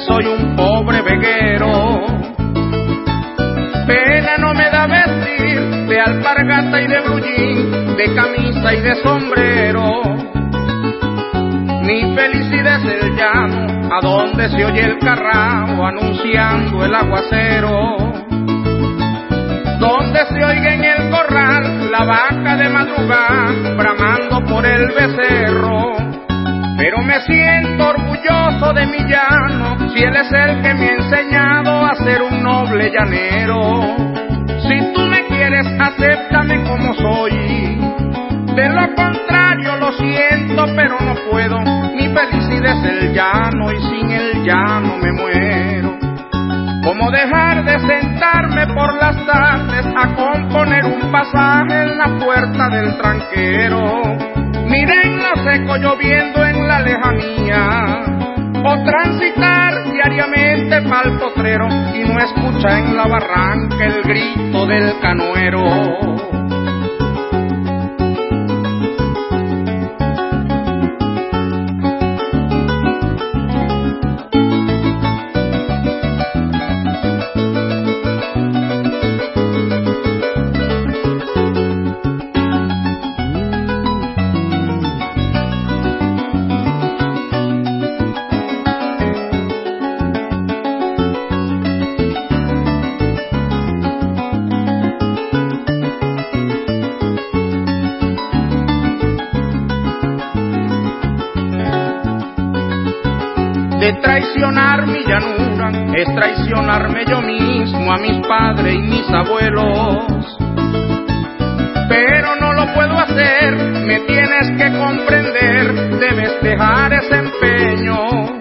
[0.00, 2.06] soy un pobre veguero.
[3.86, 10.02] Pena no me da vestir de alpargata y de brullín, de camisa y de sombrero.
[11.82, 17.96] Ni felicidad es el llano, a donde se oye el carrao anunciando el aguacero.
[19.78, 25.96] Donde se oiga en el corral la vaca de madrugada bramando por el becerro.
[26.76, 27.69] Pero me siento
[28.20, 32.42] orgulloso de mi llano, si él es el que me ha enseñado a ser un
[32.42, 33.96] noble llanero.
[34.46, 37.78] Si tú me quieres, acéptame como soy.
[38.54, 41.60] De lo contrario, lo siento, pero no puedo.
[41.94, 45.98] Mi felicidad es el llano y sin el llano me muero.
[46.82, 52.96] ¿Cómo dejar de sentarme por las tardes a componer un pasaje en la puerta del
[52.96, 54.02] tranquero?
[54.66, 58.02] Miren lo seco lloviendo en lejanía,
[58.64, 65.62] o transitar diariamente pa'l potrero y no escucha en la barranca el grito del canoero.
[103.94, 110.38] Traicionar mi llanura, es traicionarme yo mismo a mis padres y mis abuelos.
[111.88, 113.56] Pero no lo puedo hacer,
[113.86, 118.40] me tienes que comprender, debes dejar ese empeño.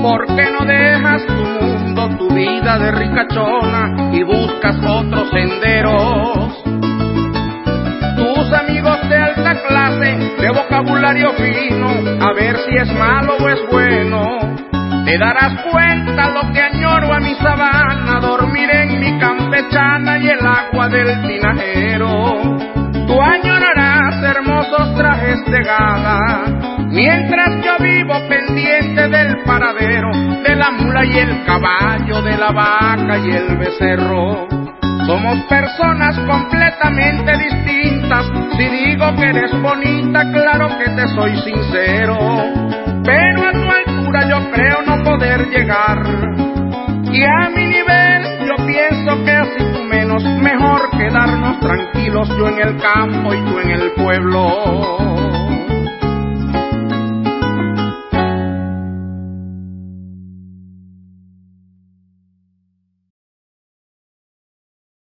[0.00, 6.62] ¿Por qué no dejas tu mundo, tu vida de ricachona y buscas otros senderos?
[8.16, 8.77] Tus amigos
[9.98, 11.88] de vocabulario fino,
[12.20, 14.38] a ver si es malo o es bueno.
[15.04, 20.46] Te darás cuenta lo que añoro a mi sabana, dormir en mi campechana y el
[20.46, 22.58] agua del tinajero.
[23.06, 26.44] Tú añorarás hermosos trajes de gala,
[26.90, 30.10] mientras yo vivo pendiente del paradero,
[30.46, 34.46] de la mula y el caballo, de la vaca y el becerro.
[35.06, 36.57] Somos personas completamente
[41.18, 42.16] soy sincero.
[43.04, 46.02] Pero a tu altura yo creo no poder llegar.
[47.10, 50.22] Y a mi nivel yo pienso que así tú menos.
[50.22, 55.37] Mejor quedarnos tranquilos yo en el campo y tú en el pueblo.